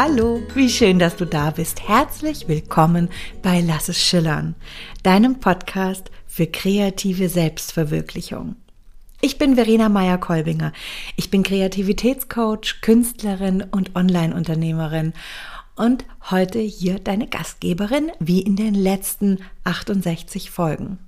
Hallo, 0.00 0.40
wie 0.54 0.70
schön, 0.70 1.00
dass 1.00 1.16
du 1.16 1.24
da 1.24 1.50
bist. 1.50 1.88
Herzlich 1.88 2.46
willkommen 2.46 3.08
bei 3.42 3.60
Lass 3.60 3.88
es 3.88 4.00
schillern, 4.00 4.54
deinem 5.02 5.40
Podcast 5.40 6.12
für 6.24 6.46
kreative 6.46 7.28
Selbstverwirklichung. 7.28 8.54
Ich 9.20 9.38
bin 9.38 9.56
Verena 9.56 9.88
Meyer-Kolbinger. 9.88 10.72
Ich 11.16 11.32
bin 11.32 11.42
Kreativitätscoach, 11.42 12.80
Künstlerin 12.80 13.64
und 13.72 13.96
Online-Unternehmerin 13.96 15.14
und 15.74 16.04
heute 16.30 16.60
hier 16.60 17.00
deine 17.00 17.26
Gastgeberin, 17.26 18.12
wie 18.20 18.42
in 18.42 18.54
den 18.54 18.74
letzten 18.74 19.40
68 19.64 20.52
Folgen. 20.52 21.00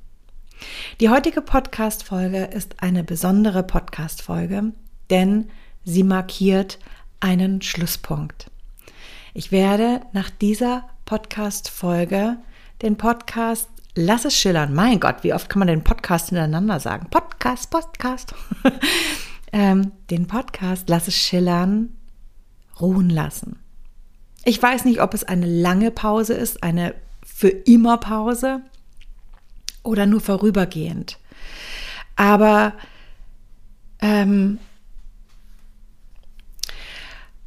Die 0.99 1.11
heutige 1.11 1.43
Podcast-Folge 1.43 2.43
ist 2.43 2.83
eine 2.83 3.05
besondere 3.05 3.63
Podcast-Folge, 3.63 4.73
denn 5.11 5.49
sie 5.85 6.03
markiert 6.03 6.81
einen 7.21 7.63
Schlusspunkt. 7.63 8.51
Ich 9.33 9.53
werde 9.53 10.01
nach 10.13 10.29
dieser 10.29 10.89
Podcast-Folge 11.05 12.39
den 12.83 12.97
Podcast 12.97 13.69
Lass 13.95 14.25
es 14.25 14.37
schillern. 14.37 14.75
Mein 14.75 14.99
Gott, 14.99 15.23
wie 15.23 15.35
oft 15.35 15.49
kann 15.49 15.61
man 15.61 15.69
den 15.69 15.85
Podcast 15.85 16.31
hintereinander 16.31 16.81
sagen? 16.81 17.09
Podcast, 17.11 17.71
Podcast. 17.71 18.35
ähm, 19.53 19.93
den 20.11 20.27
Podcast 20.27 20.89
Lass 20.89 21.07
es 21.07 21.17
schillern 21.17 21.97
ruhen 22.81 23.11
lassen. 23.11 23.61
Ich 24.45 24.61
weiß 24.61 24.85
nicht, 24.85 25.01
ob 25.01 25.15
es 25.15 25.23
eine 25.23 25.47
lange 25.47 25.91
Pause 25.91 26.35
ist, 26.35 26.63
eine 26.63 26.95
für 27.25 27.51
immer 27.51 27.99
Pause 27.99 28.63
oder 29.85 30.07
nur 30.07 30.21
vorübergehend. 30.21 31.19
Aber 32.17 32.73
ähm, 34.01 34.59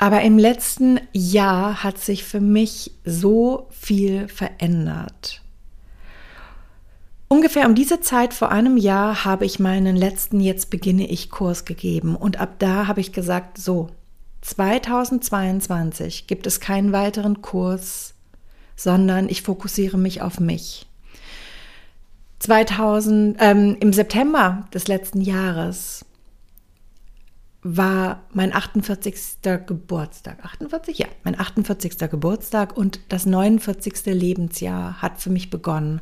aber 0.04 0.22
im 0.22 0.38
letzten 0.38 1.00
Jahr 1.14 1.82
hat 1.82 1.98
sich 1.98 2.26
für 2.26 2.42
mich 2.42 2.92
so 3.06 3.68
viel 3.70 4.28
verändert. 4.28 5.42
Ungefähr 7.30 7.66
um 7.68 7.74
diese 7.74 8.02
Zeit 8.02 8.34
vor 8.34 8.52
einem 8.52 8.76
Jahr 8.76 9.24
habe 9.24 9.46
ich 9.46 9.60
meinen 9.60 9.96
letzten 9.96 10.42
Jetzt 10.42 10.70
beginne 10.70 11.08
ich 11.08 11.30
Kurs 11.30 11.64
gegeben 11.64 12.18
und 12.18 12.38
ab 12.38 12.56
da 12.60 12.88
habe 12.88 13.00
ich 13.00 13.14
gesagt, 13.14 13.58
so, 13.58 13.92
2022 14.42 16.28
gibt 16.28 16.48
es 16.48 16.60
keinen 16.60 16.92
weiteren 16.92 17.42
Kurs, 17.42 18.14
sondern 18.76 19.30
ich 19.30 19.42
fokussiere 19.42 19.98
mich 19.98 20.22
auf 20.22 20.38
mich. 20.38 20.86
2000, 22.40 23.38
ähm, 23.40 23.78
Im 23.80 23.94
September 23.94 24.68
des 24.74 24.90
letzten 24.90 25.22
Jahres 25.22 26.04
war 27.64 28.24
mein 28.32 28.54
48. 28.54 29.16
Geburtstag. 29.66 30.44
48? 30.44 30.98
Ja, 30.98 31.08
mein 31.24 31.40
48. 31.40 31.98
Geburtstag 32.10 32.76
und 32.76 33.00
das 33.10 33.26
49. 33.26 34.06
Lebensjahr 34.08 35.02
hat 35.02 35.22
für 35.22 35.30
mich 35.30 35.50
begonnen. 35.50 36.02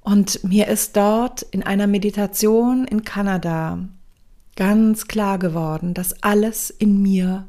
Und 0.00 0.42
mir 0.44 0.68
ist 0.68 0.96
dort 0.96 1.42
in 1.42 1.62
einer 1.62 1.86
Meditation 1.86 2.86
in 2.86 3.04
Kanada 3.04 3.78
ganz 4.56 5.08
klar 5.08 5.38
geworden, 5.38 5.94
dass 5.94 6.22
alles 6.22 6.70
in 6.70 7.02
mir 7.02 7.48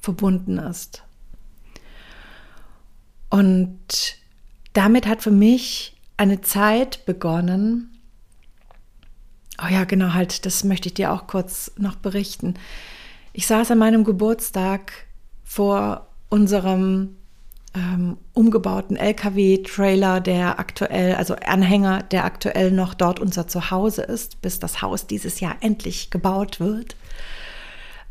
verbunden 0.00 0.58
ist. 0.58 1.02
Und 3.28 4.16
damit 4.72 5.06
hat 5.06 5.22
für 5.22 5.30
mich 5.30 5.96
eine 6.16 6.40
Zeit 6.40 7.04
begonnen, 7.06 7.95
Oh 9.62 9.68
ja, 9.68 9.84
genau, 9.84 10.12
halt, 10.12 10.44
das 10.44 10.64
möchte 10.64 10.88
ich 10.88 10.94
dir 10.94 11.12
auch 11.12 11.26
kurz 11.26 11.72
noch 11.78 11.96
berichten. 11.96 12.54
Ich 13.32 13.46
saß 13.46 13.70
an 13.70 13.78
meinem 13.78 14.04
Geburtstag 14.04 14.92
vor 15.44 16.08
unserem 16.28 17.16
ähm, 17.74 18.16
umgebauten 18.32 18.96
LKW-Trailer, 18.96 20.20
der 20.20 20.58
aktuell, 20.58 21.14
also 21.14 21.36
Anhänger, 21.36 22.02
der 22.02 22.24
aktuell 22.24 22.70
noch 22.70 22.94
dort 22.94 23.20
unser 23.20 23.46
Zuhause 23.46 24.02
ist, 24.02 24.40
bis 24.42 24.58
das 24.58 24.82
Haus 24.82 25.06
dieses 25.06 25.40
Jahr 25.40 25.56
endlich 25.60 26.10
gebaut 26.10 26.60
wird. 26.60 26.96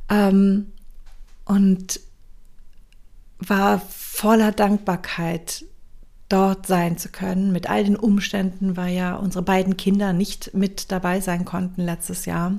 Ähm, 0.09 0.71
und 1.45 1.99
war 3.39 3.79
voller 3.79 4.51
Dankbarkeit 4.51 5.65
dort 6.29 6.65
sein 6.65 6.97
zu 6.97 7.09
können, 7.09 7.51
mit 7.51 7.69
all 7.69 7.83
den 7.83 7.95
Umständen, 7.95 8.77
weil 8.77 8.95
ja 8.95 9.15
unsere 9.15 9.43
beiden 9.43 9.77
Kinder 9.77 10.13
nicht 10.13 10.53
mit 10.53 10.91
dabei 10.91 11.19
sein 11.19 11.45
konnten 11.45 11.81
letztes 11.81 12.25
Jahr. 12.25 12.53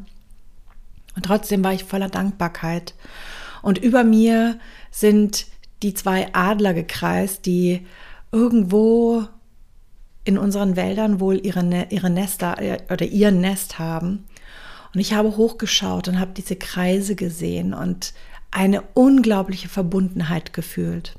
Und 1.16 1.24
trotzdem 1.24 1.64
war 1.64 1.72
ich 1.72 1.84
voller 1.84 2.08
Dankbarkeit. 2.08 2.94
Und 3.62 3.78
über 3.78 4.04
mir 4.04 4.58
sind 4.90 5.46
die 5.82 5.94
zwei 5.94 6.32
Adler 6.32 6.74
gekreist, 6.74 7.46
die 7.46 7.86
irgendwo 8.32 9.24
in 10.24 10.38
unseren 10.38 10.76
Wäldern 10.76 11.20
wohl 11.20 11.44
ihre, 11.44 11.62
ne-, 11.62 11.88
ihre 11.90 12.10
Nester 12.10 12.60
äh, 12.60 12.78
oder 12.92 13.06
ihr 13.06 13.30
Nest 13.30 13.78
haben. 13.78 14.26
Und 14.94 15.00
ich 15.00 15.14
habe 15.14 15.36
hochgeschaut 15.36 16.08
und 16.08 16.18
habe 16.18 16.32
diese 16.36 16.56
Kreise 16.56 17.16
gesehen 17.16 17.74
und 17.74 18.12
eine 18.50 18.82
unglaubliche 18.94 19.68
Verbundenheit 19.68 20.52
gefühlt. 20.52 21.16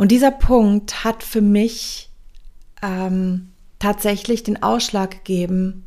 Und 0.00 0.12
dieser 0.12 0.30
Punkt 0.30 1.04
hat 1.04 1.22
für 1.22 1.42
mich 1.42 2.08
ähm, 2.80 3.50
tatsächlich 3.78 4.42
den 4.42 4.62
Ausschlag 4.62 5.10
gegeben, 5.10 5.84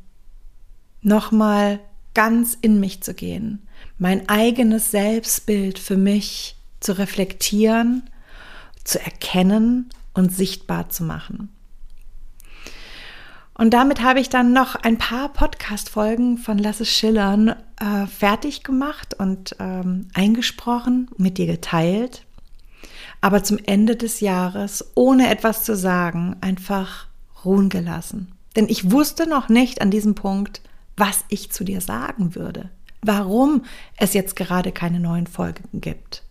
nochmal 1.01 1.79
ganz 2.13 2.55
in 2.61 2.79
mich 2.79 3.01
zu 3.01 3.15
gehen, 3.15 3.67
mein 3.97 4.29
eigenes 4.29 4.91
Selbstbild 4.91 5.79
für 5.79 5.97
mich 5.97 6.57
zu 6.79 6.95
reflektieren, 6.99 8.07
zu 8.83 9.03
erkennen 9.03 9.89
und 10.13 10.31
sichtbar 10.31 10.89
zu 10.89 11.03
machen. 11.03 11.49
Und 13.55 13.73
damit 13.73 14.03
habe 14.03 14.19
ich 14.19 14.29
dann 14.29 14.53
noch 14.53 14.75
ein 14.75 14.99
paar 14.99 15.29
Podcast-Folgen 15.29 16.37
von 16.37 16.59
Lass 16.59 16.81
es 16.81 16.91
schillern 16.91 17.55
äh, 17.79 18.05
fertig 18.05 18.61
gemacht 18.61 19.15
und 19.15 19.55
ähm, 19.57 20.07
eingesprochen, 20.13 21.09
mit 21.17 21.39
dir 21.39 21.47
geteilt 21.47 22.27
aber 23.23 23.41
zum 23.41 23.57
Ende 23.57 23.95
des 23.95 24.19
Jahres, 24.19 24.91
ohne 24.95 25.29
etwas 25.29 25.63
zu 25.63 25.77
sagen, 25.77 26.35
einfach 26.41 27.07
ruhen 27.45 27.69
gelassen. 27.69 28.33
Denn 28.57 28.67
ich 28.67 28.91
wusste 28.91 29.29
noch 29.29 29.47
nicht 29.47 29.81
an 29.81 29.91
diesem 29.91 30.13
Punkt, 30.13 30.59
was 30.97 31.23
ich 31.29 31.49
zu 31.49 31.63
dir 31.63 31.79
sagen 31.79 32.35
würde, 32.35 32.69
warum 33.01 33.63
es 33.95 34.13
jetzt 34.13 34.35
gerade 34.35 34.73
keine 34.73 34.99
neuen 34.99 35.25
Folgen 35.25 35.63
gibt. 35.79 36.23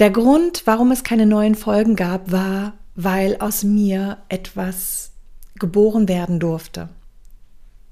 Der 0.00 0.10
Grund, 0.10 0.64
warum 0.66 0.90
es 0.90 1.02
keine 1.02 1.24
neuen 1.24 1.54
Folgen 1.54 1.96
gab, 1.96 2.30
war, 2.30 2.74
weil 2.94 3.38
aus 3.38 3.64
mir 3.64 4.18
etwas 4.28 5.12
geboren 5.54 6.08
werden 6.08 6.40
durfte. 6.40 6.90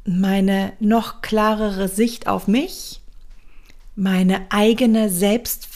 Meine 0.05 0.75
noch 0.79 1.23
klarere 1.23 1.89
Sicht 1.89 2.29
auf 2.29 2.49
mich, 2.49 3.01
meine 3.97 4.43
eigene 4.51 5.09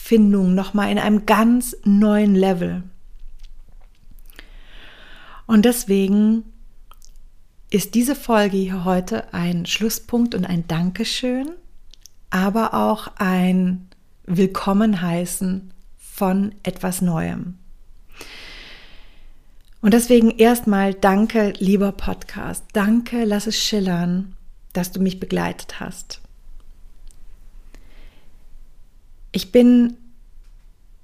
Selbstfindung 0.09 0.55
nochmal 0.55 0.91
in 0.91 0.97
einem 0.97 1.27
ganz 1.27 1.77
neuen 1.83 2.33
Level. 2.33 2.81
Und 5.45 5.65
deswegen 5.65 6.45
ist 7.69 7.93
diese 7.93 8.15
Folge 8.15 8.57
hier 8.57 8.85
heute 8.85 9.31
ein 9.33 9.67
Schlusspunkt 9.67 10.33
und 10.33 10.45
ein 10.45 10.67
Dankeschön, 10.67 11.51
aber 12.31 12.73
auch 12.73 13.11
ein 13.17 13.87
Willkommen 14.25 15.01
heißen 15.01 15.71
von 15.97 16.55
etwas 16.63 17.01
Neuem. 17.01 17.59
Und 19.81 19.93
deswegen 19.93 20.31
erstmal 20.31 20.95
danke, 20.95 21.53
lieber 21.59 21.91
Podcast. 21.91 22.63
Danke, 22.73 23.25
lass 23.25 23.45
es 23.45 23.57
schillern, 23.57 24.35
dass 24.73 24.91
du 24.91 24.99
mich 24.99 25.19
begleitet 25.19 25.79
hast. 25.79 26.21
Ich 29.31 29.51
bin, 29.51 29.97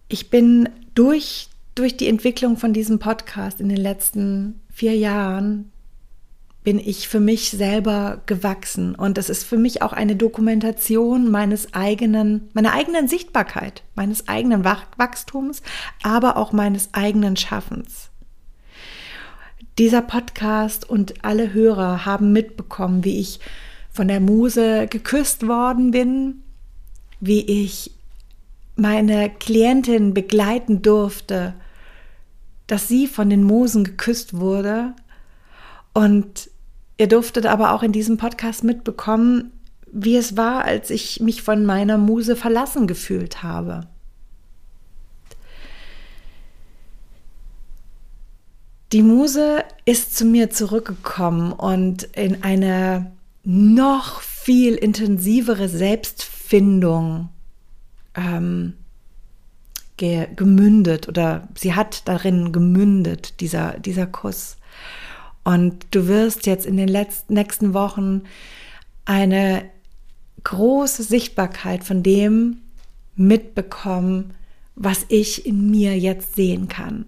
ich 0.07 0.29
bin 0.29 0.69
durch, 0.93 1.49
durch 1.75 1.97
die 1.97 2.07
Entwicklung 2.07 2.57
von 2.57 2.73
diesem 2.73 2.99
Podcast 2.99 3.59
in 3.59 3.69
den 3.69 3.77
letzten 3.77 4.61
vier 4.73 4.95
Jahren 4.95 5.71
bin 6.65 6.79
ich 6.79 7.07
für 7.07 7.19
mich 7.19 7.51
selber 7.51 8.23
gewachsen 8.25 8.95
und 8.95 9.19
es 9.19 9.29
ist 9.29 9.43
für 9.43 9.57
mich 9.57 9.83
auch 9.83 9.93
eine 9.93 10.15
Dokumentation 10.15 11.29
meines 11.29 11.75
eigenen, 11.75 12.49
meiner 12.53 12.73
eigenen 12.73 13.07
Sichtbarkeit, 13.07 13.83
meines 13.93 14.27
eigenen 14.27 14.65
Wachstums, 14.65 15.61
aber 16.01 16.37
auch 16.37 16.53
meines 16.53 16.89
eigenen 16.93 17.37
Schaffens. 17.37 18.09
Dieser 19.77 20.01
Podcast 20.01 20.89
und 20.89 21.23
alle 21.23 21.53
Hörer 21.53 22.05
haben 22.05 22.33
mitbekommen, 22.33 23.03
wie 23.03 23.19
ich 23.19 23.39
von 23.91 24.07
der 24.07 24.19
Muse 24.19 24.87
geküsst 24.87 25.47
worden 25.47 25.91
bin, 25.91 26.41
wie 27.19 27.41
ich 27.41 27.91
meine 28.75 29.29
Klientin 29.29 30.13
begleiten 30.13 30.81
durfte, 30.81 31.53
dass 32.67 32.87
sie 32.87 33.07
von 33.07 33.29
den 33.29 33.43
Musen 33.43 33.83
geküsst 33.83 34.37
wurde. 34.37 34.93
Und 35.93 36.49
ihr 36.97 37.07
durftet 37.07 37.45
aber 37.45 37.73
auch 37.73 37.83
in 37.83 37.91
diesem 37.91 38.17
Podcast 38.17 38.63
mitbekommen, 38.63 39.51
wie 39.91 40.17
es 40.17 40.35
war, 40.35 40.65
als 40.65 40.89
ich 40.89 41.21
mich 41.21 41.41
von 41.41 41.65
meiner 41.65 41.97
Muse 41.97 42.35
verlassen 42.35 42.87
gefühlt 42.87 43.43
habe. 43.43 43.87
Die 48.91 49.03
Muse 49.03 49.63
ist 49.85 50.15
zu 50.15 50.25
mir 50.25 50.49
zurückgekommen 50.49 51.51
und 51.51 52.03
in 52.15 52.43
eine 52.43 53.11
noch 53.43 54.21
viel 54.21 54.75
intensivere 54.75 55.69
Selbstfindung 55.69 57.29
ähm, 58.15 58.73
ge 59.97 60.27
gemündet 60.35 61.07
oder 61.07 61.47
sie 61.55 61.73
hat 61.73 62.07
darin 62.07 62.51
gemündet, 62.51 63.39
dieser, 63.39 63.79
dieser 63.79 64.07
Kuss. 64.07 64.57
Und 65.43 65.85
du 65.91 66.07
wirst 66.07 66.47
jetzt 66.47 66.65
in 66.65 66.77
den 66.77 66.87
letzten, 66.87 67.33
nächsten 67.33 67.73
Wochen 67.73 68.23
eine 69.05 69.69
große 70.43 71.03
Sichtbarkeit 71.03 71.83
von 71.83 72.03
dem 72.03 72.57
mitbekommen, 73.15 74.33
was 74.75 75.05
ich 75.07 75.45
in 75.45 75.69
mir 75.69 75.97
jetzt 75.97 76.35
sehen 76.35 76.67
kann. 76.67 77.05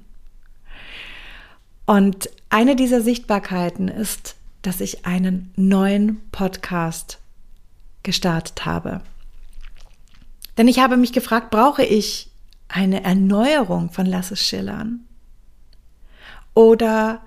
Und 1.85 2.29
eine 2.49 2.75
dieser 2.75 3.01
Sichtbarkeiten 3.01 3.87
ist, 3.87 4.35
dass 4.61 4.81
ich 4.81 5.05
einen 5.05 5.51
neuen 5.55 6.21
Podcast 6.31 7.19
gestartet 8.03 8.65
habe. 8.65 9.01
Denn 10.57 10.67
ich 10.67 10.79
habe 10.79 10.97
mich 10.97 11.13
gefragt, 11.13 11.49
brauche 11.51 11.83
ich 11.83 12.31
eine 12.67 13.03
Erneuerung 13.03 13.91
von 13.91 14.05
Lass 14.05 14.31
es 14.31 14.41
schillern? 14.41 15.01
Oder 16.53 17.21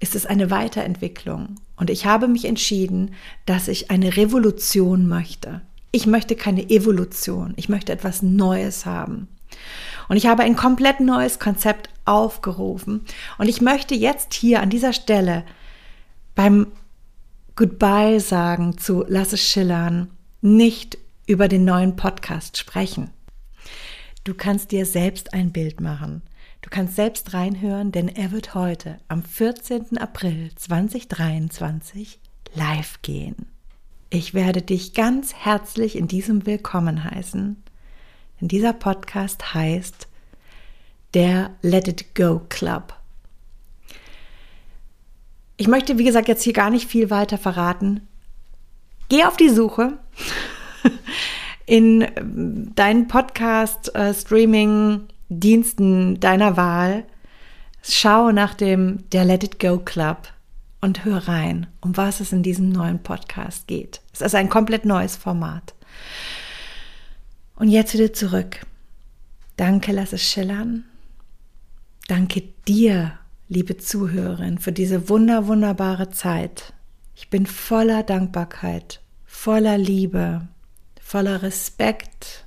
ist 0.00 0.14
es 0.14 0.26
eine 0.26 0.50
Weiterentwicklung? 0.50 1.56
Und 1.76 1.90
ich 1.90 2.06
habe 2.06 2.28
mich 2.28 2.44
entschieden, 2.44 3.14
dass 3.46 3.68
ich 3.68 3.90
eine 3.90 4.16
Revolution 4.16 5.08
möchte. 5.08 5.60
Ich 5.92 6.06
möchte 6.06 6.36
keine 6.36 6.68
Evolution. 6.70 7.54
Ich 7.56 7.68
möchte 7.68 7.92
etwas 7.92 8.22
Neues 8.22 8.86
haben. 8.86 9.28
Und 10.08 10.16
ich 10.16 10.26
habe 10.26 10.42
ein 10.42 10.56
komplett 10.56 11.00
neues 11.00 11.38
Konzept 11.38 11.90
aufgerufen. 12.04 13.04
Und 13.38 13.48
ich 13.48 13.60
möchte 13.60 13.94
jetzt 13.94 14.34
hier 14.34 14.60
an 14.60 14.70
dieser 14.70 14.92
Stelle 14.92 15.44
beim 16.34 16.66
Goodbye 17.54 18.18
sagen 18.18 18.78
zu 18.78 19.04
Lass 19.06 19.32
es 19.32 19.40
schillern 19.40 20.10
nicht 20.40 20.98
über 21.32 21.48
den 21.48 21.64
neuen 21.64 21.96
Podcast 21.96 22.58
sprechen. 22.58 23.08
Du 24.22 24.34
kannst 24.34 24.70
dir 24.70 24.84
selbst 24.84 25.32
ein 25.32 25.50
Bild 25.50 25.80
machen. 25.80 26.20
Du 26.60 26.68
kannst 26.68 26.94
selbst 26.94 27.32
reinhören, 27.32 27.90
denn 27.90 28.08
er 28.08 28.32
wird 28.32 28.54
heute 28.54 28.98
am 29.08 29.22
14. 29.22 29.96
April 29.96 30.50
2023 30.54 32.20
live 32.54 33.00
gehen. 33.00 33.46
Ich 34.10 34.34
werde 34.34 34.60
dich 34.60 34.92
ganz 34.92 35.32
herzlich 35.32 35.96
in 35.96 36.06
diesem 36.06 36.44
Willkommen 36.44 37.02
heißen. 37.02 37.62
Denn 38.38 38.48
dieser 38.48 38.74
Podcast 38.74 39.54
heißt 39.54 40.08
der 41.14 41.52
Let 41.62 41.88
It 41.88 42.14
Go 42.14 42.42
Club. 42.50 42.92
Ich 45.56 45.66
möchte, 45.66 45.96
wie 45.96 46.04
gesagt, 46.04 46.28
jetzt 46.28 46.42
hier 46.42 46.52
gar 46.52 46.68
nicht 46.68 46.90
viel 46.90 47.08
weiter 47.08 47.38
verraten. 47.38 48.06
Geh 49.08 49.24
auf 49.24 49.38
die 49.38 49.48
Suche 49.48 49.96
in 51.66 52.72
deinen 52.74 53.08
Podcast, 53.08 53.94
äh, 53.94 54.14
deiner 56.20 56.56
Wahl. 56.56 57.04
Schau 57.82 58.30
nach 58.32 58.54
dem 58.54 59.08
der 59.10 59.24
Let 59.24 59.44
It 59.44 59.58
Go 59.58 59.78
Club 59.78 60.28
und 60.80 61.04
hör 61.04 61.28
rein, 61.28 61.66
um 61.80 61.96
was 61.96 62.20
es 62.20 62.32
in 62.32 62.42
diesem 62.42 62.68
neuen 62.68 63.02
Podcast 63.02 63.66
geht. 63.66 64.00
Es 64.12 64.20
ist 64.20 64.34
ein 64.34 64.48
komplett 64.48 64.84
neues 64.84 65.16
Format. 65.16 65.74
Und 67.56 67.68
jetzt 67.68 67.94
wieder 67.94 68.12
zurück. 68.12 68.66
Danke, 69.56 69.92
lass 69.92 70.12
es 70.12 70.22
schillern. 70.22 70.84
Danke 72.08 72.42
dir, 72.66 73.18
liebe 73.48 73.76
Zuhörerin, 73.76 74.58
für 74.58 74.72
diese 74.72 75.08
wunder, 75.08 75.46
wunderbare 75.46 76.10
Zeit. 76.10 76.72
Ich 77.14 77.30
bin 77.30 77.46
voller 77.46 78.02
Dankbarkeit, 78.02 79.00
voller 79.24 79.78
Liebe, 79.78 80.48
voller 81.12 81.42
Respekt 81.42 82.46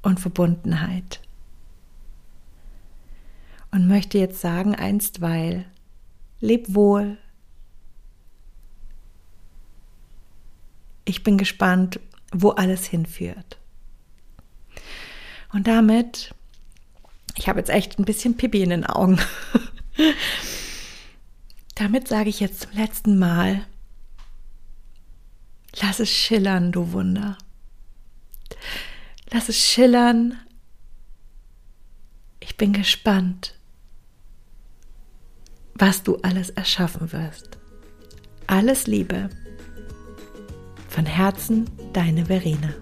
und 0.00 0.18
Verbundenheit 0.18 1.20
und 3.70 3.86
möchte 3.86 4.16
jetzt 4.16 4.40
sagen 4.40 4.74
einstweil, 4.74 5.66
leb 6.40 6.74
wohl. 6.74 7.18
Ich 11.04 11.22
bin 11.22 11.36
gespannt, 11.36 12.00
wo 12.32 12.48
alles 12.48 12.86
hinführt. 12.86 13.58
Und 15.52 15.66
damit, 15.66 16.34
ich 17.34 17.46
habe 17.46 17.58
jetzt 17.58 17.68
echt 17.68 17.98
ein 17.98 18.06
bisschen 18.06 18.38
Pipi 18.38 18.62
in 18.62 18.70
den 18.70 18.86
Augen. 18.86 19.20
damit 21.74 22.08
sage 22.08 22.30
ich 22.30 22.40
jetzt 22.40 22.62
zum 22.62 22.72
letzten 22.72 23.18
Mal, 23.18 23.66
lass 25.82 26.00
es 26.00 26.08
schillern, 26.08 26.72
du 26.72 26.92
Wunder. 26.92 27.36
Lass 29.32 29.48
es 29.48 29.58
schillern. 29.58 30.38
Ich 32.40 32.56
bin 32.56 32.72
gespannt, 32.72 33.54
was 35.74 36.02
du 36.02 36.16
alles 36.16 36.50
erschaffen 36.50 37.12
wirst. 37.12 37.58
Alles 38.46 38.86
Liebe. 38.86 39.30
Von 40.88 41.06
Herzen, 41.06 41.68
deine 41.92 42.26
Verena. 42.26 42.72